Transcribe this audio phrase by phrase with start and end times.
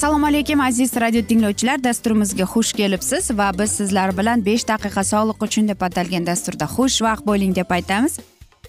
[0.00, 1.82] assalomu alaykum aziz radio tinglovchilar.
[1.84, 7.26] Dasturimizga xush kelibsiz va biz sizlar bilan besh daqiqa sog'liq uchun deb atalgan dasturda xushvaqt
[7.26, 8.16] bo'ling deb aytamiz.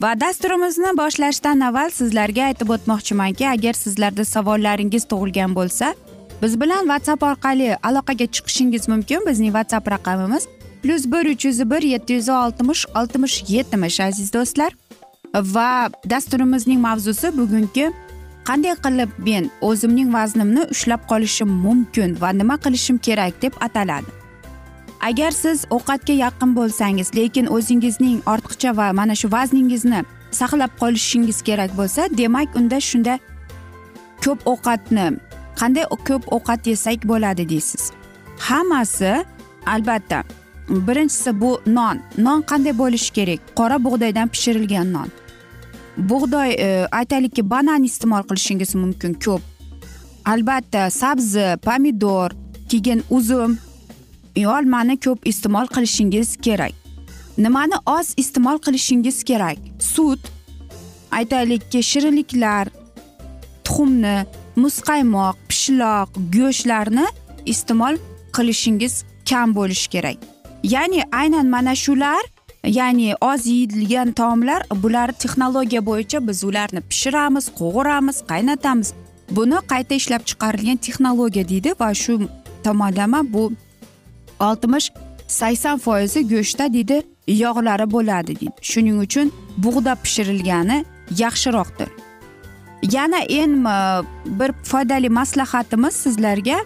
[0.03, 5.93] Va dasturimizni boshlashdan avval sizlarga aytib o'tmoqchimanki agar sizlarda savollaringiz tug'ilgan bo'lsa
[6.41, 9.23] biz bilan whatsapp orqali aloqaga chiqishingiz mumkin.
[9.30, 10.47] Bizning whatsapp raqamimiz
[10.81, 14.71] plyus bir uch yuz bir yetti yuz oltmish oltmish yetmish aziz do'stlar.
[15.35, 17.92] Va dasturimizning mavzusi bugungi
[18.47, 24.09] qanday qilib men o'zimning vaznimni ushlab qolishim mumkin va nima qilishim kerak deb ataladi.
[25.02, 30.02] Agar siz ovqatga yaqin bo'lsangiz lekin o'zingizning ortiqcha va mana shu vazningizni
[30.39, 33.20] saqlab qolishingiz kerak bo'lsa demak unda shunda
[34.23, 35.08] ko'p ovqatni
[35.59, 37.83] qanday ko'p ovqat yesak bo'ladi deysiz?
[38.47, 39.14] Hammasi
[39.73, 40.23] albatta
[40.70, 41.99] birinchisi bu non.
[42.17, 43.39] Non qanday bo'lishi kerak?
[43.55, 45.10] Qora bug'doydan pishirilgan non.
[45.98, 49.42] Bug'doy e, aytaylikki banan iste'mol qilishingiz mumkin ko'p.
[50.26, 52.32] Albatta sabzi pomidor
[52.70, 53.58] keyin uzum.
[54.38, 56.73] Olmani ko'p iste'mol qilishingiz kerak.
[57.38, 59.58] Nimani oz iste'mol qilishingiz kerak?
[59.80, 60.20] Sut.
[61.11, 62.67] Aytaylikki shirinliklar
[63.64, 67.05] tuxumni muzqaymoq pishloq go'shtlarni
[67.45, 67.95] iste'mol
[68.36, 70.30] qilishingiz kam bo'lishi kerak.
[70.64, 72.22] Ya'ni aynan mana shular
[72.64, 78.94] ya'ni oz yeyilgan taomlar bular texnologiya bo'yicha biz ularni pishiramiz qovuramiz qaynatamiz.
[79.32, 82.14] Buni qayta ishlab chiqarilgan texnologiya deydi va shu
[82.64, 83.52] tomonlama bu
[84.39, 84.92] oltmish
[85.27, 88.54] sakson foizi go'shtda deydi yog'lari bo'ladi deydi.
[88.61, 90.86] Shuning uchun bug'da pishirilgani
[91.23, 91.89] yaxshiroqdir.
[92.92, 93.66] Yana eng
[94.39, 96.58] bir foydali maslahatimiz sizlarga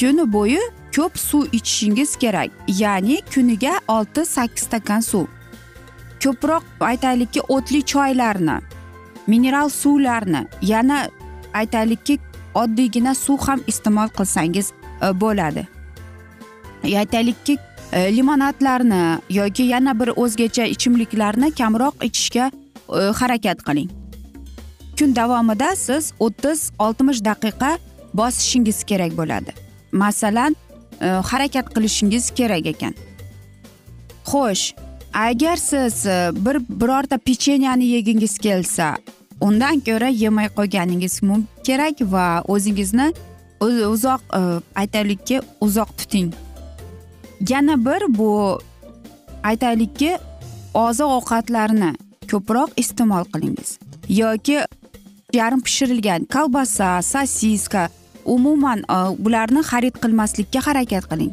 [0.00, 0.60] kuni bo'yi
[0.98, 2.50] ko'p suv ichishingiz kerak.
[2.68, 5.26] Ya'ni kuniga olti sakkiz stakan suv.
[6.22, 8.56] Ko'proq aytaylikki o'tli choylarni
[9.26, 11.08] mineral suvlarni yana
[11.54, 12.18] aytaylikki
[12.54, 14.72] oddiygina suv ham iste'mol qilsangiz
[15.02, 15.66] e, bo'ladi.
[16.84, 17.58] Aytaylikki
[17.92, 23.90] e, limonadlarni yoki yana bir o'zgacha ichimliklarni kamroq ichishga e, harakat qiling.
[24.98, 27.78] Kun davomida siz o'ttiz oltmish daqiqa
[28.14, 29.52] bosishingiz kerak bo'ladi.
[29.92, 30.56] Masalan
[31.00, 32.94] E, harakat qilishingiz kerak ekan.
[34.26, 34.74] Xo'sh
[35.14, 38.96] agar siz e, bir birorta pechenyani yegingiz kelsa
[39.40, 41.20] undan ko'ra yemay qo'yganingiz
[41.64, 43.12] kerak va o'zingizni
[43.60, 44.40] uzoq e,
[44.74, 46.32] aytaylikki uzoq tuting.
[47.48, 48.60] Yana bir bu
[49.42, 50.18] aytaylikki
[50.74, 51.94] oziq ovqatlarni
[52.30, 53.78] ko'proq iste'mol qilingiz.
[54.08, 54.58] Yoki
[55.32, 57.88] yarim pishirilgan kolbasa sosiska
[58.34, 61.32] umuman e, bularni xarid qilmaslikka harakat qiling.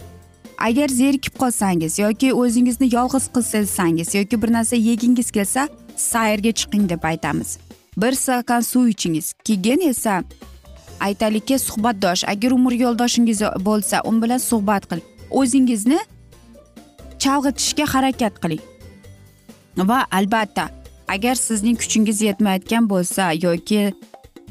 [0.68, 6.90] Agar zerikib qolsangiz yoki o'zingizni yolg'iz his etsangiz yoki bir narsa yegingiz kelsa sayrga chiqing
[6.90, 7.58] deb aytamiz.
[7.98, 10.24] Bir stakan suv ichingiz keyin esa
[11.00, 12.24] aytaylikki suhbatdosh.
[12.28, 16.00] Agar umr yo'ldoshingiz bo'lsa u bilan suhbat qiling o'zingizni
[17.20, 18.64] chalg'itishga harakat qiling.
[19.78, 20.70] Va albatta
[21.08, 23.94] agar sizning kuchingiz yetmayotgan bo'lsa yoki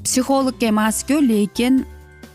[0.05, 1.85] psixolog emasku lekin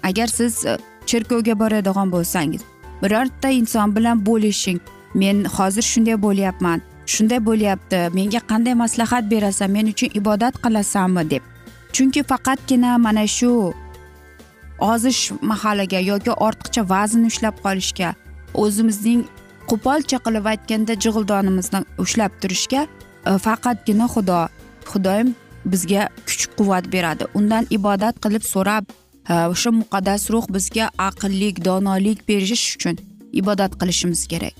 [0.03, 2.61] agar siz e, cherkovga boradigan bo'lsangiz
[3.01, 4.79] birorta inson bilan bo'lishing
[5.13, 6.79] men hozir shunday bo'lyapman
[7.13, 11.43] shunday bo'lyapti menga qanday maslahat berasan men uchun ibodat qilasanmi deb.
[11.93, 13.73] Chunki faqatgina mana shu
[14.91, 18.09] ozish mahaliga yoki ortiqcha vazn ushlab qolishga
[18.63, 19.21] o'zimizning
[19.71, 22.81] qo'polcha qilib aytganda jig'ildonimizni ushlab turishga
[23.29, 24.39] e, faqatgina xudo
[24.91, 25.29] xudoyim
[25.71, 27.23] bizga kuch quvvat beradi.
[27.39, 28.83] Undan ibodat qilib so'rab
[29.29, 32.95] Э, o'sha muqaddas ruh bizga aqllik donolik berish uchun
[33.31, 34.55] ibodat qilishimiz kerak.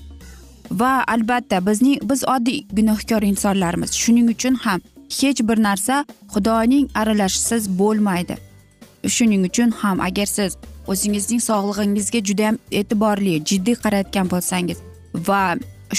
[0.80, 3.90] Va albatta bizning biz oddiy gunohkor insonlarmiz.
[4.02, 4.80] Shuning uchun ham
[5.20, 8.36] hech bir narsa xudoning aralashishisiz bo'lmaydi.
[9.14, 10.52] Shuning uchun ham agar siz
[10.92, 14.78] o'zingizning sog'lig'ingizga judayam e'tiborli jiddiy qarayotgan bo'lsangiz
[15.28, 15.42] va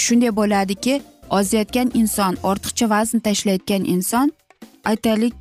[0.04, 0.94] shunday bo'ladiki
[1.38, 4.32] ozayotgan inson ortiqcha vazn tashlayotgan inson
[4.90, 5.34] aytaylik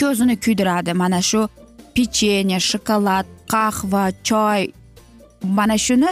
[0.00, 0.92] ko'zini kuydiradi.
[1.02, 1.40] Mana shu
[1.96, 4.62] pechenye shokolad qahva choy.
[5.42, 6.10] Mana shuni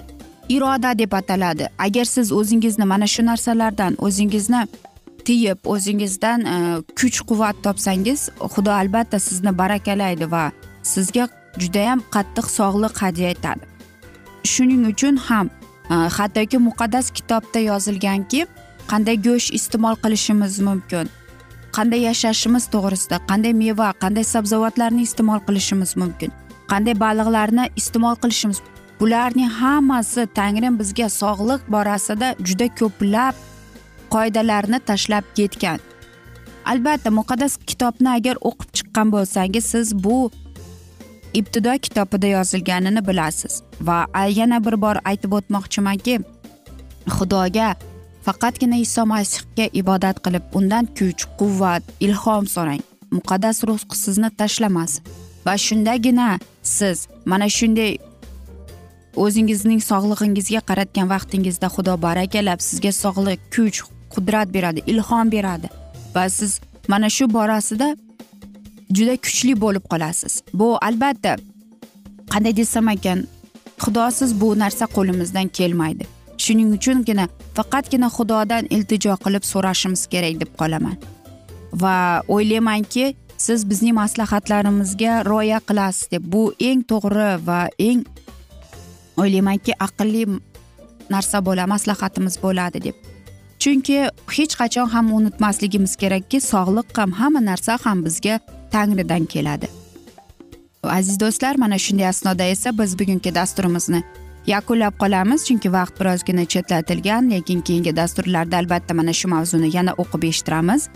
[0.49, 1.69] iroda deb ataladi.
[1.79, 4.63] Agar siz o'zingizni mana shu narsalardan o'zingizni
[5.25, 6.57] tiyib o'zingizdan e,
[6.99, 10.45] kuch quvvat topsangiz xudo albatta sizni barakalaydi va
[10.93, 11.29] sizga
[11.63, 13.65] judayam qattiq sog'liq hadya etadi.
[14.53, 15.51] Shuning uchun ham
[15.91, 18.47] e, hattoki muqaddas kitobda yozilganki
[18.91, 21.07] qanday go'sht iste'mol qilishimiz mumkin?
[21.77, 26.31] Qanday yashashimiz to'g'risida qanday meva qanday sabzavotlarni iste'mol qilishimiz mumkin
[26.73, 28.59] qanday baliqlarni iste'mol qilishimiz
[29.01, 33.35] bularning hammasi tangrim bizga sog'liq borasida juda ko'plab
[34.15, 35.79] qoidalarni tashlab ketgan.
[36.73, 40.19] Albatta muqaddas kitobni agar o'qib chiqqan bo'lsangiz siz bu
[41.41, 43.63] ibtido kitobida yozilganini bilasiz.
[43.89, 43.99] Va
[44.39, 46.15] yana bir bor aytib o'tmoqchimanki
[47.17, 47.69] xudoga
[48.27, 52.83] faqatgina iso masihga ibodat qilib undan kuch quvvat ilhom so'rang.
[53.17, 54.93] Muqaddas ruh sizni tashlamas
[55.47, 56.29] va shundagina
[56.77, 56.99] siz
[57.31, 57.93] mana shunday
[59.25, 63.79] o'zingizning sog'lig'ingizga qaratgan vaqtingizda xudo barakalab sizga sog'lik kuch
[64.15, 65.69] qudrat beradi ilhom beradi
[66.15, 66.61] va siz
[66.93, 67.89] mana shu borasida
[68.97, 70.43] juda kuchli bo'lib qolasiz.
[70.59, 71.33] Bu albatta
[72.33, 73.19] qanday desam ekan
[73.85, 76.05] xudosiz bu narsa qo'limizdan kelmaydi.
[76.45, 77.25] Shuning uchungina
[77.57, 80.97] faqatgina xudodan iltijo qilib so'rashimiz kerak deb qolaman.
[81.83, 81.97] Va
[82.35, 83.05] o'ylaymanki
[83.47, 88.05] siz bizning maslahatlarimizga rioya qilasiz deb bu eng to'g'ri va eng
[89.23, 90.25] o'ylaymanki aqlli
[91.15, 92.97] narsa bo'ladi maslahatimiz bo'ladi deb.
[93.63, 93.97] Chunki
[94.37, 98.35] hech qachon ham unutmasligimiz kerakki sog'liq ham hamma narsa ham bizga
[98.75, 99.69] tangridan keladi.
[100.99, 104.03] Aziz do'stlar mana shunday asnoda esa biz bugungi dasturimizni
[104.47, 110.25] yakunlab qolamiz chunki vaqt birozgina chetlatilgan lekin keyingi dasturlarda albatta mana shu mavzuni yana o'qib
[110.31, 110.89] eshittiramiz.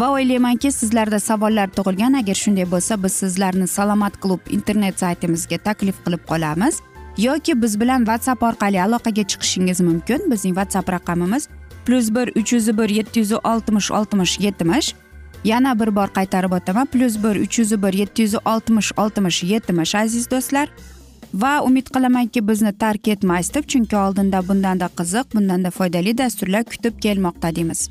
[0.00, 5.96] Va o'ylaymanki sizlarda savollar tug'ilgan agar shunday bo'lsa biz sizlarni salomat klub internet saytimizga taklif
[6.04, 6.80] qilib qolamiz.
[7.18, 10.30] Yoki biz bilan whatsapp orqali aloqaga chiqishingiz mumkin.
[10.30, 11.48] Bizning whatsapp raqamimiz
[11.86, 14.94] plyus bir uch yuz bir yetti yuz oltmish oltmish yetmish.
[15.44, 19.94] Yana bir bor qaytarib o'taman plyus bir uch yuz bir yetti yuz oltmish oltmish yetmish
[19.94, 20.68] aziz do'stlar.
[21.34, 27.00] Va umid qilamanki bizni tark etmaysiz deb chunki oldinda bundanda qiziq bundanda foydali dasturlar kutib
[27.00, 27.88] kelmoqda deymiz.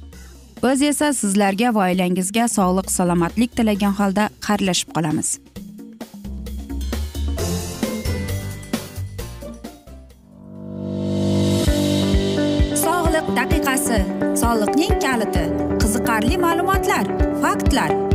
[0.63, 5.29] Biz esa sizlarga va oilangizga sog'lik salomatlik tilagan holda xayrlashib qolamiz.
[12.85, 14.01] Sog'liq daqiqasi.
[14.43, 15.45] Soliqning kaliti.
[15.81, 17.05] Qiziqarli ma'lumotlar
[17.43, 18.14] faktlar.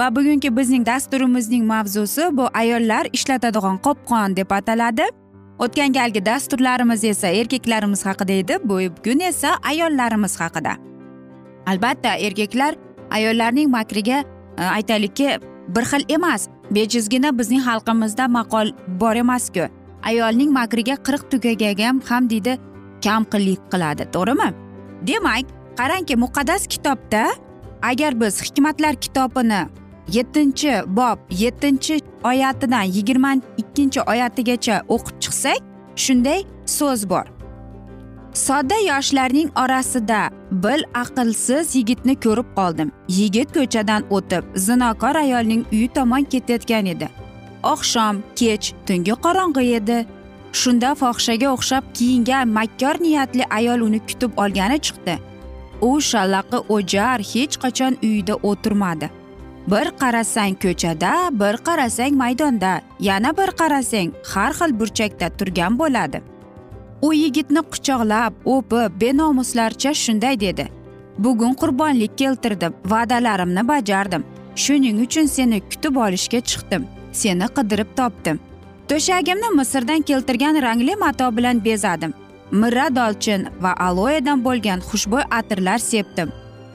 [0.00, 5.06] Va bugungi bizning dasturimizning mavzusi bu ayollar ishlatadigan qopqon deb ataladi.
[5.64, 10.72] O'tgan galgi dasturlarimiz esa erkaklarimiz haqida edi bugun esa ayollarimiz haqida.
[11.66, 12.74] Albatta erkaklar
[13.10, 14.22] ayollarning makriga
[14.58, 15.28] e, aytaylikki
[15.74, 19.66] bir xil emas bejizgina bizning xalqimizda maqol bor emasku.
[20.02, 22.56] Ayolning makriga qirq tugagagam ham deydi
[23.04, 24.48] kamqillik qiladi to'g'rimi?
[25.10, 27.24] Demak qarangki muqaddas kitobda
[27.90, 29.60] agar biz hikmatlar kitobini
[30.12, 35.60] yettinchi bob yettinchi oyatidan yigirma ikkinchi oyatigacha o'qib chiqsak
[35.96, 37.26] shunday so'z bor.
[38.34, 42.92] Sodda yoshlarning orasida bil aqlsiz yigitni ko'rib qoldim.
[43.08, 47.08] Yigit ko'chadan o'tib zinokor ayolning uyi tomon ketayotgan edi.
[47.62, 49.98] Oqshom kech tungi qorong'i edi.
[50.52, 55.14] Shunda fohishaga o'xshab kiyingan makkor niyatli ayol uni kutib olgani chiqdi.
[55.88, 59.10] U shallaqi o'jar hech qachon uyida o'tirmadi.
[59.66, 62.80] Bir qarasang ko'chada bir qarasang maydonda.
[63.00, 66.22] Yana bir qarasang har xil burchakda turgan bo'ladi.
[67.02, 70.68] U yigitni quchoqlab o'pib benomuslarcha shunday dedi.
[71.18, 74.24] Bugun qurbonlik keltirdim va'dalarimni bajardim.
[74.56, 76.82] Shuning uchun seni kutib olishga chiqdim.
[77.12, 78.40] Seni qidirib topdim.
[78.88, 82.12] To'shagimni misrdan keltirgan rangli mato bilan bezadim.
[82.50, 86.28] Mirra dolchin va aloedan bo'lgan xushbo'y atirlar sepdim.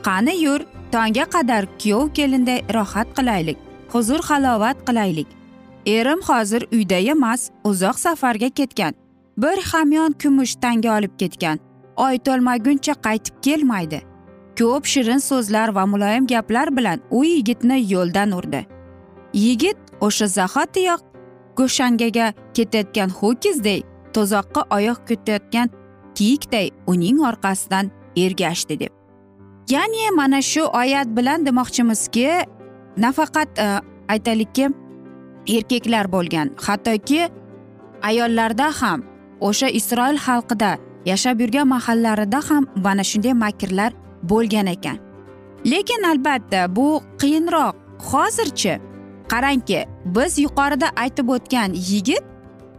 [0.06, 0.62] Qani yur
[0.96, 3.58] tongga qadar kuyov kelinday rohat qilaylik
[3.94, 5.28] huzur halovat qilaylik.
[5.86, 8.94] Erim hozir uyda emas uzoq safarga ketgan.
[9.38, 11.60] Bir hamyon kumush tanga olib ketgan.
[11.98, 14.00] Oy to'lmaguncha qaytib kelmaydi.
[14.60, 18.66] Ko'p shirin so'zlar va muloyim gaplar bilan u yigitni yo'ldan urdi.
[19.34, 21.02] Yigit o'sha zahotiyoq
[21.58, 23.84] go'shangaga ketayotgan ho'kizdek
[24.14, 25.70] to'zoqqa oyoq ketayotgan
[26.16, 29.05] kiyikday uning orqasidan ergashdi deb.
[29.70, 32.46] Ya'ni mana shu oyat bilan demoqchimizki
[32.98, 33.68] nafaqat e,
[34.08, 34.70] aytaylikki
[35.48, 36.52] erkaklar bo'lgan.
[36.66, 37.30] Hattoki
[38.02, 39.04] ayollarda ham
[39.42, 43.92] o'sha isroil xalqida yashab yurgan mahallarida ham mana shunday makrlar
[44.24, 44.98] bo'lgan ekan.
[45.66, 47.74] Lekin albatta bu qiyinroq.
[48.10, 48.74] Hozirchi
[49.32, 49.80] qarangki
[50.16, 52.24] biz yuqorida aytib o'tgan yigit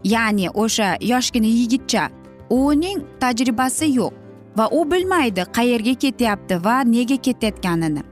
[0.04, 2.02] ya'ni o'sha yoshgina yigitcha
[2.50, 4.25] uning tajribasi yo'q.
[4.56, 8.02] Va u bilmaydi qayerga ketyapti va nega ketayotganini.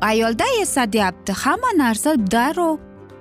[0.00, 2.78] Ayolda esa deyapti hamma narsa darrov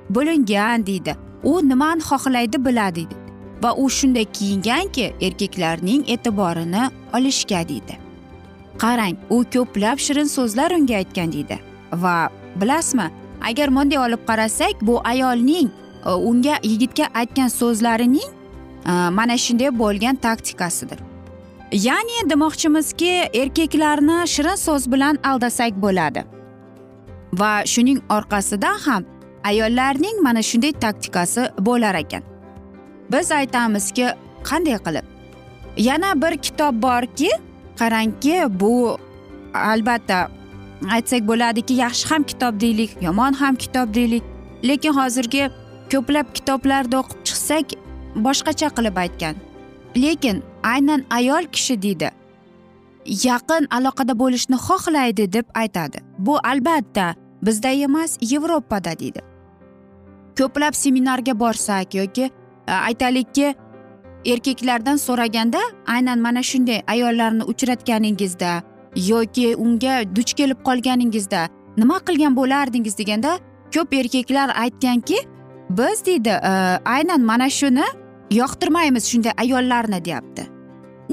[0.10, 1.16] bo'lingan deydi.
[1.44, 3.16] U nimani xohlaydi biladi deydi.
[3.64, 6.84] Va u shunday kiyinganki erkaklarning e'tiborini
[7.14, 7.96] olishga deydi.
[8.78, 11.60] Qarang u ko'plab shirin so'zlar unga aytgan deydi.
[11.94, 12.30] Va
[12.62, 13.08] bilasizmi
[13.50, 15.70] agar bunday olib qarasak bu ayolning
[16.06, 18.30] e, unga yigitga aytgan so'zlarining
[18.86, 21.13] e, mana shunday bo'lgan taktikasidir.
[21.74, 26.24] Ya'ni demoqchimizki erkaklarni shirin so'z bilan aldasak bo'ladi.
[27.34, 29.04] Va shuning orqasidan ham
[29.44, 32.24] ayollarning mana shunday taktikasi bo'lar ekan.
[33.12, 34.08] Biz aytamizki
[34.50, 35.06] qanday qilib?
[35.78, 37.32] Yana bir kitob borki
[37.80, 38.98] qarangki bu
[39.54, 40.28] albatta
[40.96, 44.24] aytsak bo'ladiki yaxshi ham kitob deylik yomon ham kitob deylik.
[44.64, 45.50] Lekin hozirgi
[45.92, 47.68] ko'plab kitoblarda o'qib chiqsak
[48.26, 49.36] boshqacha qilib aytgan.
[49.96, 52.12] Lekin aynan ayol kishi deydi
[53.06, 55.98] yaqin aloqada bo'lishni xohlaydi deb aytadi.
[56.18, 59.22] Bu albatta bizda emas yevropada deydi.
[60.38, 62.32] Ko'plab seminarga borsak yoki
[62.68, 63.56] e, aytaylikki
[64.26, 68.64] erkaklardan so'raganda aynan mana shunday ayollarni uchratganingizda
[68.96, 71.48] yoki unga duch kelib qolganingizda
[71.78, 73.40] nima qilgan bo'lardingiz deganda
[73.76, 75.18] ko'p erkaklar aytganki
[75.70, 76.54] biz deydi e,
[76.86, 77.86] aynan mana shuni
[78.40, 80.44] yoqtirmaymiz shunday ayollarni deyapti.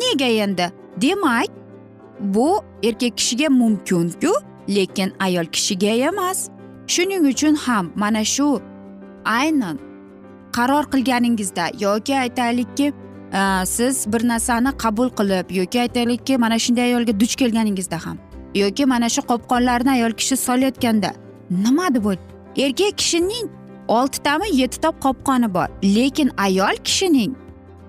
[0.01, 0.67] Nega endi?
[1.03, 1.51] Demak
[2.21, 2.49] bu
[2.83, 4.33] erkak kishiga mumkinku
[4.69, 6.49] lekin ayol kishiga emas.
[6.87, 8.61] Shuning uchun ham mana shu
[9.25, 9.79] aynan
[10.53, 12.93] qaror qilganingizda yoki aytaylikki
[13.33, 18.19] e, siz bir narsani qabul qilib yoki aytaylikki mana shunday ayolga duch kelganingizda ham
[18.55, 21.11] yoki mana shu qopqonlarni ayol kishi solayotganda
[21.51, 22.07] nima deb
[22.57, 23.47] erkak kishining
[23.91, 25.69] oltitami yettita qopqoni bor.
[25.83, 27.35] Lekin ayol kishining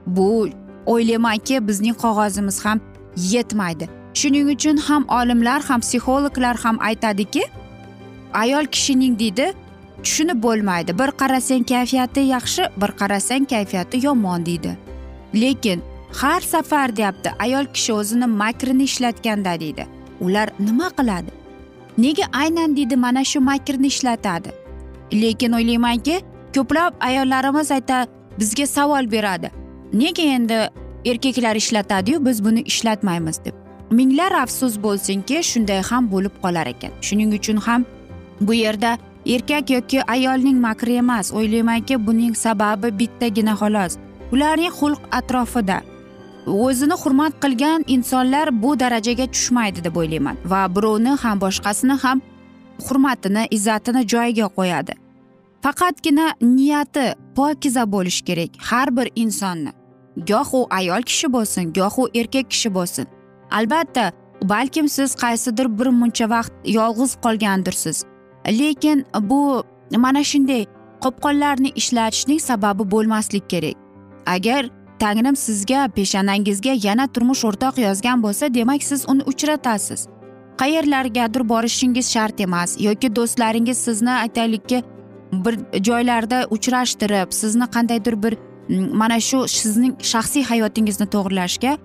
[0.06, 0.50] bu
[0.86, 2.80] o'ylaymanki bizning qog'ozimiz ham
[3.34, 3.90] yetmaydi.
[4.14, 7.44] Shuning uchun ham olimlar ham psixologlar ham aytadiki
[8.34, 9.54] ayol kishining deydi
[10.04, 11.00] tushunib bo'lmaydi.
[11.00, 14.78] Bir qarasang kayfiyati yaxshi bir qarasang kayfiyati yomon deydi.
[15.36, 15.82] Lekin
[16.22, 19.88] har safar deyapti ayol kishi o'zini makrini ishlatganda deydi.
[20.22, 21.32] Ular nima qiladi?
[21.98, 24.61] Nega aynan deydi mana shu makrni ishlatadi
[25.14, 26.22] lekin o'ylaymanki
[26.56, 28.08] ko'plab ayollarimiz ayta
[28.40, 29.52] bizga savol beradi.
[29.94, 30.60] Nega endi
[31.06, 33.54] erkaklar ishlatadiyu biz buni ishlatmaymiz deb.
[33.92, 36.92] Minglar afsus bo'lsinki shunday ham bo'lib qolar ekan.
[37.02, 37.86] Shuning uchun ham
[38.42, 41.34] bu yerda erkak yoki ayolning makri emas.
[41.34, 43.98] O'ylaymanki buning sababi bittagina xolos.
[44.32, 45.82] Ularning xulq atrofida
[46.48, 50.38] o'zini hurmat qilgan insonlar bu darajaga tushmaydi deb o'ylayman.
[50.46, 52.22] Va birovni ham boshqasini ham
[52.86, 54.94] hurmatini izzatini joyiga qo'yadi.
[55.64, 59.72] Faqatgina niyati pokiza bo'lishi kerak har bir insonni.
[60.30, 63.06] Goh u ayol kishi bo'lsin goh u erkak kishi bo'lsin.
[63.52, 64.12] Albatta
[64.44, 68.04] balkim siz qaysidir bir muncha vaqt yolg'iz qolgandirsiz.
[68.60, 69.64] Lekin bu
[69.98, 70.66] mana shunday
[71.04, 73.76] qopqonlarni ishlatishning sababi bo'lmaslik kerak.
[74.26, 74.70] Agar
[75.00, 80.08] tangrim sizga peshanangizga yana turmush o'rtoq yozgan bo'lsa demak siz uni uchratasiz.
[80.62, 84.84] Qayerlargadir borishingiz shart emas yoki do'stlaringiz sizni aytaylikki
[85.46, 88.34] bir joylarda uchrashtirib sizni qandaydir bir
[88.70, 91.78] mm, mana shu sizning shaxsiy hayotingizni to'g'irlashga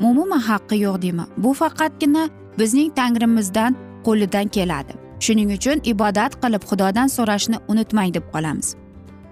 [0.00, 4.92] umuman haqqi yo'q deyman bu faqatgina bizning tangrimizdan qo'lidan keladi.
[5.20, 8.74] Shuning uchun ibodat qilib xudodan so'rashni unutmang deb qolamiz.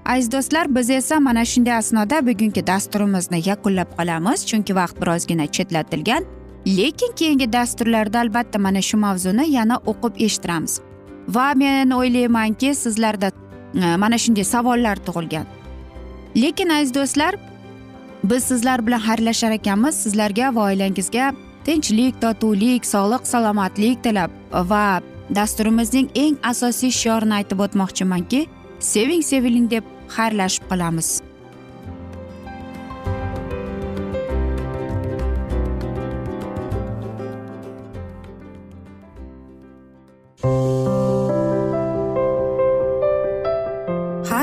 [0.04, 6.24] Aziz do'stlar biz esa mana shunday asnoda bugungi dasturimizni yakunlab qolamiz chunki vaqt birozgina chetlatilgan.
[6.66, 10.80] Lekin keyingi dasturlarda albatta mana shu mavzuni yana o'qib eshittiramiz.
[11.28, 13.30] Va men o'ylaymanki sizlarda
[13.74, 15.46] e, mana shunday savollar tug'ilgan.
[16.36, 17.34] Lekin aziz do'stlar
[18.24, 19.94] biz sizlar bilan xayrlashar ekanmiz.
[19.94, 21.32] Sizlarga va oilangizga
[21.64, 25.00] tinchlik totuvlik sog'lik salomatlik tilab va
[25.36, 28.46] dasturimizning eng asosiy shiorini aytib o'tmoqchimanki
[28.80, 29.84] seving seviling deb
[30.16, 31.23] xayrlashib qolamiz.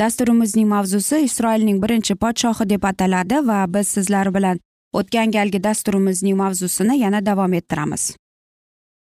[0.00, 4.60] dasturimizning mavzusi isroilning birinchi podshohi deb ataladi va biz sizlar bilan
[4.98, 8.16] o'tgan galgi dasturimizning mavzusini yana davom ettiramiz.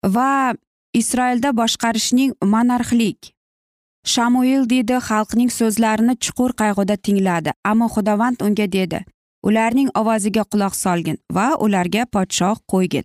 [0.05, 0.55] Va
[0.95, 3.33] isroilda boshqarishning monarxlik
[4.13, 9.05] shamuil deydi xalqning so'zlarini chuqur qayg'uda tingladi ammo xudovand unga dedi
[9.49, 13.05] ularning ovoziga quloq solgin va ularga podshoh qo'ygin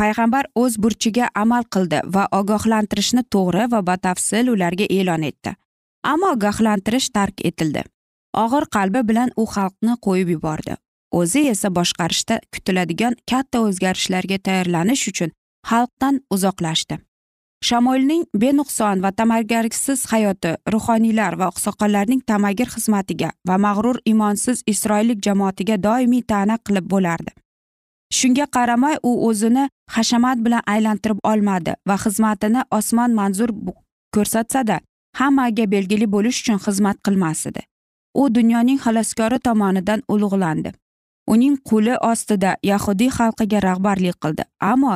[0.00, 5.50] payg'ambar o'z burchiga amal qildi va ogohlantirishni to'g'ri va batafsil ularga e'lon etdi.
[6.12, 7.82] Ammo ogohlantirish tark etildi.
[8.42, 10.76] Og'ir qalbi bilan u xalqni qo'yib yubordi.
[11.18, 15.30] O'zi esa boshqarishda kutiladigan katta o'zgarishlarga tayyorlanish uchun
[15.70, 16.98] xalqdan uzoqlashdi.
[17.66, 25.76] Shamolning benuqson va ta'magarsiz hayoti ruhoniylar va oqsoqollarning ta'magir xizmatiga va mag'rur imonsiz isroillik jamoatiga
[25.86, 27.32] doimiy ta'na qilib bo'lardi.
[28.18, 29.64] Shunga qaramay u o'zini
[29.94, 33.50] hashamat bilan aylantirib olmadi va xizmatini osmon manzur
[34.14, 34.78] ko'rsatsada
[35.18, 37.62] hammaga belgili bo'lish uchun xizmat qilmas edi.
[38.20, 40.72] U dunyoning xaloskori tomonidan ulug'landi.
[41.32, 44.94] Uning qo'li ostida yahudiy xalqiga rahbarlik qildi ammo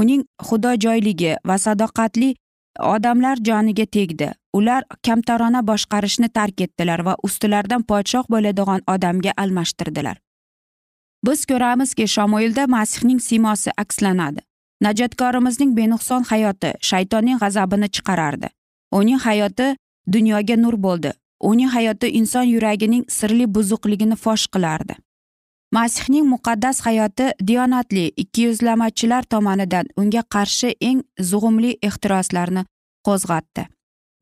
[0.00, 2.34] uning xudojoyligi va sadoqatli
[2.94, 4.32] odamlar joniga tegdi.
[4.58, 10.16] Ular kamtarona boshqarishni tark etdilar va ustilaridan podshoh bo'ladigan odamga almashtirdilar.
[11.26, 14.40] Biz ko'ramizki shamoilda masihning siymosi akslanadi.
[14.84, 18.48] Najotkorimizning benuqson hayoti shaytonning g'azabini chiqarardi.
[18.98, 19.76] Uning hayoti
[20.12, 21.12] dunyoga nur bo'ldi.
[21.40, 24.94] Uning hayoti inson yuragining sirli buzuqligini fosh qilardi.
[25.72, 32.62] Masihning muqaddas hayoti diyonatli ikkiyuzlamachilar tomonidan unga qarshi eng zug'umli ehtiroslarni
[33.06, 33.66] qo'zg'atdi.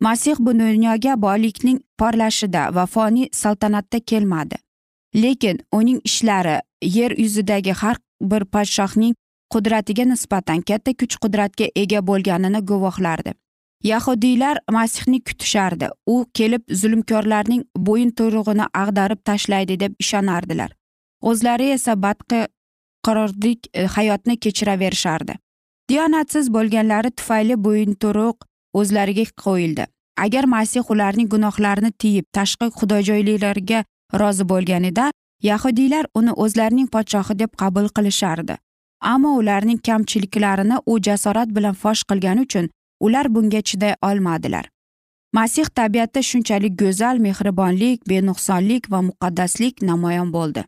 [0.00, 4.56] Masih bu dunyoga boylikning porlashida va foniy saltanatda kelmadi.
[5.14, 9.14] Lekin uning ishlari yer yuzidagi har bir podshohning
[9.52, 13.32] qudratiga nisbatan katta kuch qudratga ega bo'lganini guvohlardi.
[13.82, 15.88] Yahudiylar masihni kutishardi.
[16.06, 20.70] U kelib zulmkorlarning bo'yin to'rig'ini ag'darib tashlaydi deb ishonardilar.
[21.22, 22.46] O'zlari esa badqi
[23.06, 25.34] qarordik e, hayotni kechiraverishardi.
[25.90, 29.86] Diyonatsiz bo'lganlari tufayli bo'yinturuq o'zlariga qo'yildi.
[30.24, 33.84] Agar masih ularning gunohlarini tiyib tashqi xudojoyliklarga
[34.20, 35.10] rozi bo'lganida
[35.42, 38.56] yahudiylar uni o'zlarining podshohi deb qabul qilishardi.
[39.12, 42.68] Ammo ularning kamchiliklarini u jasorat bilan fosh qilgani uchun
[43.04, 44.70] ular bunga chiday olmadilar.
[45.32, 50.62] Masih tabiatda shunchalik go'zal mehribonlik benuqsonlik va muqaddaslik namoyon bo'ldi.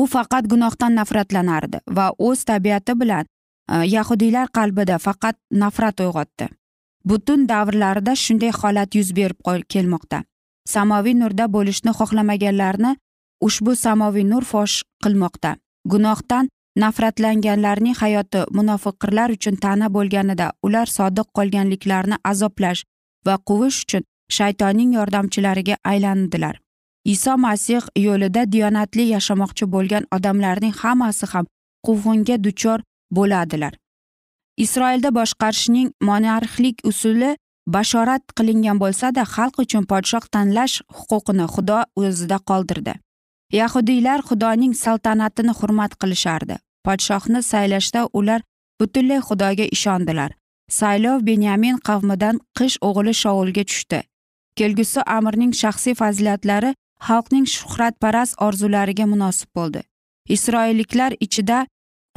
[0.00, 6.48] U faqat gunohdan nafratlanardi va o'z tabiati bilan e, yahudiylar qalbida faqat nafrat uyg'otdi.
[7.04, 9.38] Butun davrlarida shunday holat yuz berib
[9.72, 10.24] kelmoqda.
[10.74, 12.96] Samoviy nurda bo'lishni xohlamaganlarni
[13.46, 15.56] ushbu samoviy nur fosh qilmoqda.
[15.92, 16.48] Gunohdan
[16.82, 22.84] nafratlanganlarning hayoti munofiqirlar uchun ta'na bo'lganida ular sodiq qolganliklarini azoblash
[23.26, 24.02] va quvish uchun
[24.36, 26.58] shaytonning yordamchilariga aylandilar.
[27.04, 31.46] Iso masih yo'lida diyonatli yashamoqchi bo'lgan odamlarning hammasi ham
[31.86, 32.78] quvg'inga duchor
[33.16, 33.74] bo'ladilar.
[34.64, 37.30] Isroilda boshqarishning monarxlik usuli
[37.66, 42.94] bashorat qilingan bo'lsada xalq uchun podshoh tanlash huquqini xudo o'zida qoldirdi.
[43.52, 46.56] Yahudiylar xudoning saltanatini hurmat qilishardi.
[46.86, 48.40] Podshohni saylashda ular
[48.80, 50.30] butunlay xudoga ishondilar.
[50.78, 54.00] Saylov benyamin qavmidan qish o'g'li shovulga tushdi.
[54.58, 56.74] Kelgusi amirning shaxsiy fazilatlari
[57.06, 59.80] xalqning shuhratparast orzulariga munosib bo'ldi.
[60.34, 61.66] Isroilliklar ichida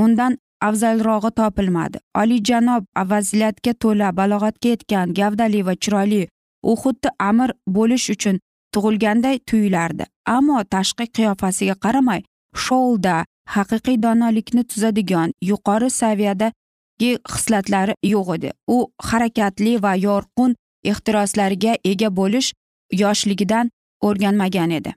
[0.03, 1.97] undan afzalrog'i topilmadi.
[2.21, 6.27] Olijanob fazilatga to'la balog'atga yetgan gavdali va chiroyli
[6.69, 8.39] u xuddi amir bo'lish uchun
[8.77, 10.05] tug'ilganday tuyulardi.
[10.25, 12.21] Ammo tashqi qiyofasiga qaramay
[12.65, 13.15] shoulda
[13.55, 18.51] haqiqiy donolikni tuzadigan yuqori saviyadagi xislatlari yo'q edi.
[18.75, 18.77] U
[19.09, 20.55] harakatli va yorqin
[20.91, 22.53] ehtiroslarga ega bo'lish
[23.01, 23.71] yoshligidan
[24.07, 24.91] o'rganmagan edi.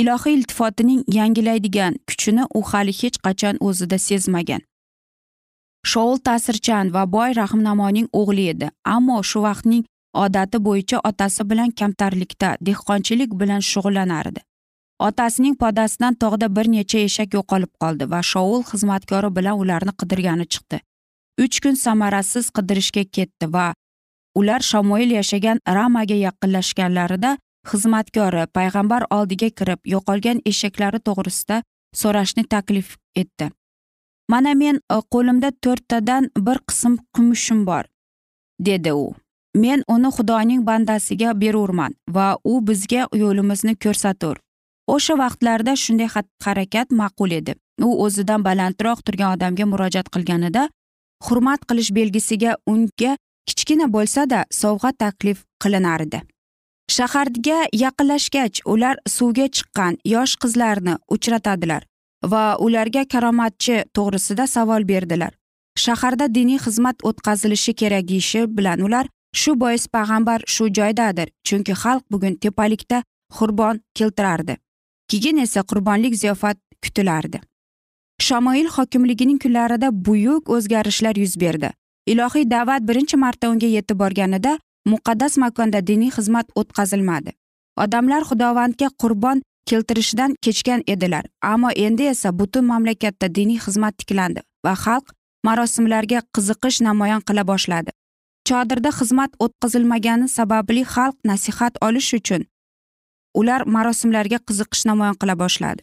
[0.00, 4.62] Ilohiy iltifotining yangilaydigan kuchini u hali hech qachon o'zida sezmagan.
[5.90, 8.70] Shoul ta'sirchan va boy rahmnamoning o'g'li edi.
[8.94, 9.84] Ammo shu vaqtning
[10.24, 14.40] odati bo'yicha otasi bilan kamtarlikda dehqonchilik bilan shug'ullanardi.
[14.98, 20.78] Otasining podasidan tog'da bir necha eshak yo'qolib qoldi va shoul xizmatkori bilan ularni qidirgani chiqdi.
[21.44, 23.66] Uch kun samarasiz qidirishga ketdi va
[24.34, 27.36] ular shamoil yashagan ramaga yaqinlashganlarida
[27.70, 31.62] xizmatkori payg'ambar oldiga kirib yo'qolgan eshaklari to'g'risida
[32.00, 33.50] so'rashni taklif etdi.
[34.32, 37.84] Mana men e, qo'limda to'rttadan bir qism kumushim bor
[38.68, 39.06] dedi u.
[39.54, 44.36] men uni xudoning bandasiga berurman va u bizga yo'limizni ko'rsatur.
[44.94, 46.08] O'sha vaqtlarda shunday
[46.44, 47.54] harakat ma'qul edi.
[47.82, 50.68] U o'zidan balandroq turgan odamga murojaat qilganida
[51.26, 53.16] hurmat qilish belgisiga unga
[53.48, 56.20] kichkina bo'lsa-da sovg'a taklif qilinar edi.
[56.96, 61.82] Shaharga yaqinlashgach ular suvga chiqqan yosh qizlarni uchratadilar
[62.32, 65.32] va ularga karomatchi to'g'risida savol berdilar.
[65.84, 69.06] Shaharda diniy xizmat o'tkazilishi kerak deyishi bilan ular
[69.40, 73.02] shu bois payg'ambar shu joydadir chunki xalq bugun tepalikda
[73.38, 74.56] qurbon keltirardi.
[75.08, 77.40] Keyin esa qurbonlik ziyofat kutilardi.
[78.20, 81.70] Shamoil hokimligining kunlarida buyuk o'zgarishlar yuz berdi.
[82.06, 84.58] Ilohiy da'vat birinchi marta unga yetib borganida
[84.92, 87.32] muqaddas makonda diniy xizmat o'tkazilmadi.
[87.84, 94.74] Odamlar xudovandga qurbon keltirishdan kechgan edilar ammo endi esa butun mamlakatda diniy xizmat tiklandi va
[94.84, 95.12] xalq
[95.46, 97.90] marosimlarga qiziqish namoyon qila boshladi.
[98.48, 102.44] Chodirda xizmat o'tkazilmagani sababli xalq nasihat olish uchun
[103.40, 105.82] ular marosimlarga qiziqish namoyon qila boshladi.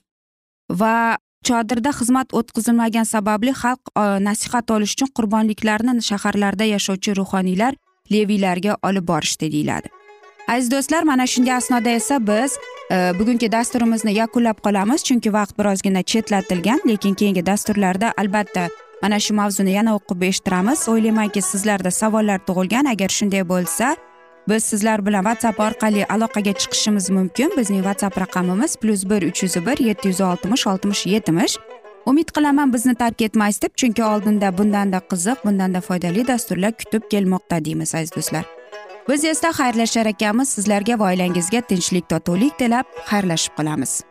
[0.81, 7.73] Va chodirda xizmat o'tkazilmagani sababli xalq e, nasihat olish uchun qurbonliklarni shaharlarda yashovchi ruhoniylar
[8.13, 9.89] leviylarga olib borishdi deyiladi.
[10.47, 12.57] Aziz do'stlar mana shunday asnoda esa biz
[12.91, 18.69] e, bugungi dasturimizni yakunlab qolamiz chunki vaqt birozgina chetlatilgan lekin keyingi dasturlarda albatta
[19.01, 20.79] mana shu mavzuni yana o'qib eshittiramiz.
[20.93, 22.85] O'ylaymanki sizlarda savollar tug'ilgan.
[22.93, 23.95] Agar shunday bo'lsa
[24.49, 27.53] biz sizlar bilan whatsapp orqali aloqaga chiqishimiz mumkin.
[27.57, 31.57] Bizning whatsapp raqamimiz plyus bir uch yuz bir yetti yuz oltmish oltmish yetmish.
[32.05, 37.65] Umid qilaman bizni tark etmaysiz deb chunki oldinda bundanda qiziq bundanda foydali dasturlar kutib kelmoqda
[37.65, 38.45] deymiz aziz do'stlar.
[39.09, 40.49] Biz esa xayrlashar ekanmiz.
[40.49, 44.10] Sizlarga va oilangizga tinchlik totuvlik tilab xayrlashib qolamiz.